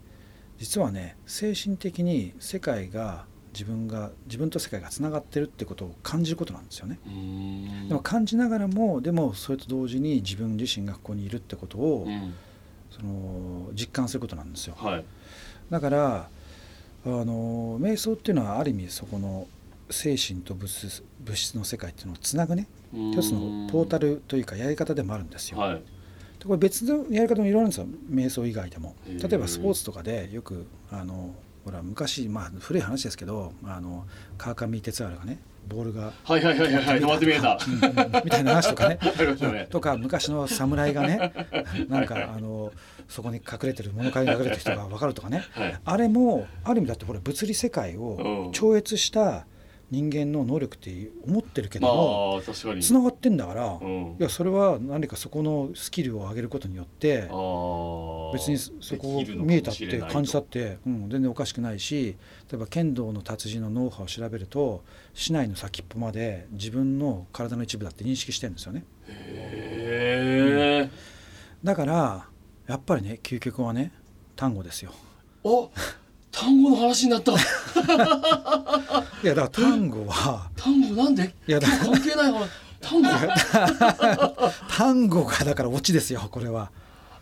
[0.59, 6.99] 実はね精神的に世界が自分が自分と世界がつながってるってことを感じることなんですよね。
[7.07, 7.89] うん。
[7.89, 12.35] でも感じながらもでもそれと同時に自分自身がここにいるってことを、うん。
[12.91, 14.75] その実感することなんですよ。
[14.77, 15.05] はい。
[15.71, 16.29] だから
[17.07, 19.47] あの瞑想っていうのはある意味そこの
[19.91, 22.67] 精神と物質物質の世界っていうのをつなぐね。
[22.93, 25.59] 一つのポータルというかやり方でもあるんですよ。
[25.59, 25.75] はい。
[25.75, 25.81] で
[26.47, 27.87] これ別のやり方もいろいろあるんですよ。
[28.11, 28.95] 瞑想以外でも。
[29.07, 31.35] 例えばスポーツとかでよくあの
[31.65, 34.07] ほら昔まあ古い話ですけどあの
[34.37, 37.59] 川上哲治がねボールが、はいはいはいはいはい止まって見えた。
[37.67, 38.99] うんうんみたいな話とかね。
[39.71, 41.33] とか昔の侍がね
[41.89, 42.71] なんかあの
[43.09, 45.45] そこに隠れてる物陰に隠れてる人が分かるとかね。
[45.53, 45.81] はい。
[45.83, 48.53] あれもある意味だってほら物理世界をうん。
[48.53, 49.47] 超越した
[49.95, 52.43] 人間の能力って思ってるけどまも
[52.81, 54.17] つながってんだからうん。
[54.19, 62.17] いやそれは何かそこのスキルを上げることによって別にそこを見えたって感じたって、うん、全然おかしくないし
[62.51, 64.83] 例えば剣道の達人のノウハウを調べると
[65.15, 68.85] 市内の先っぽまで自分の体の一部だって認識してるんですよね。
[69.09, 70.91] へえ
[71.63, 72.29] だから
[72.67, 73.93] やっぱりね究極はね
[74.37, 74.93] 単語ですよ。
[75.45, 75.71] お
[76.35, 77.33] 単語の話になった。
[77.33, 77.35] い
[79.23, 80.51] やだから単語は。
[80.57, 81.35] 単語なんで？
[81.47, 82.49] いやだ関係ない話。
[82.81, 83.09] 単語？
[84.69, 86.71] 単語がだからオチですよこれは。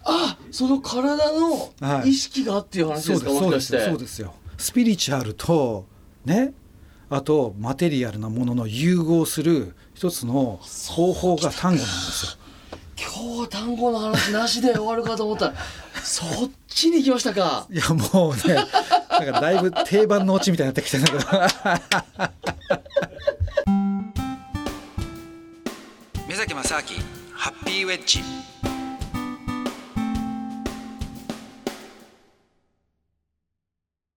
[0.05, 1.39] あその体はい。
[1.81, 3.91] の意識がっていう話ですか、ですそうですもしかして。
[3.91, 4.35] そうですよ。
[4.59, 5.87] スピリチュアルと
[6.25, 6.55] ね
[7.11, 10.59] あとマテリアルなものの融合する一つの
[10.89, 12.33] 方法が単語なんですよ。
[12.99, 15.55] 今日は単語の話なしで終わるかと思ったら
[16.05, 17.67] そっちに行きましたか。
[17.71, 18.55] いやもうね
[19.09, 21.25] だからだいぶ定番のオチみたいになってきてるんだけど。
[26.29, 26.83] 目崎正明
[27.35, 28.21] ハッピーウェッジ